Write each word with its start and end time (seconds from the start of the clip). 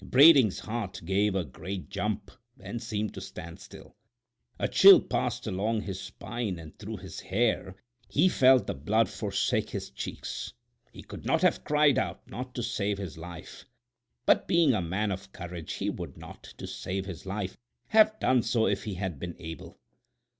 Brading's 0.03 0.57
heart 0.57 0.99
gave 1.05 1.35
a 1.35 1.43
great 1.45 1.87
jump, 1.91 2.31
then 2.57 2.79
seemed 2.79 3.13
to 3.13 3.21
stand 3.21 3.59
still. 3.59 3.95
A 4.57 4.67
chill 4.67 4.99
passed 4.99 5.45
along 5.45 5.81
his 5.81 5.99
spine 6.01 6.57
and 6.57 6.75
through 6.79 6.97
his 6.97 7.19
hair; 7.19 7.75
he 8.09 8.27
felt 8.27 8.65
the 8.65 8.73
blood 8.73 9.07
forsake 9.09 9.69
his 9.69 9.91
cheeks. 9.91 10.53
He 10.91 11.03
could 11.03 11.23
not 11.23 11.43
have 11.43 11.63
cried 11.63 11.99
out—not 11.99 12.55
to 12.55 12.63
save 12.63 12.97
his 12.97 13.15
life; 13.19 13.63
but 14.25 14.47
being 14.47 14.73
a 14.73 14.81
man 14.81 15.11
of 15.11 15.31
courage 15.33 15.73
he 15.73 15.91
would 15.91 16.17
not, 16.17 16.45
to 16.57 16.65
save 16.65 17.05
his 17.05 17.27
life, 17.27 17.55
have 17.89 18.19
done 18.19 18.41
so 18.41 18.65
if 18.65 18.85
he 18.85 18.95
had 18.95 19.19
been 19.19 19.35
able. 19.37 19.77